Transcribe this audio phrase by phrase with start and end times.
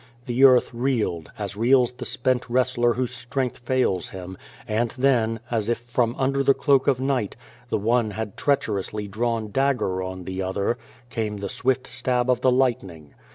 [0.25, 4.35] The earth reeled, as reels the spent wrestler whose strength fails him,
[4.67, 7.35] and then, as if from under the cloak of night,
[7.69, 10.79] the one had treacherously drawn dagger on the other,
[11.11, 13.13] came the swift stab of the lightning.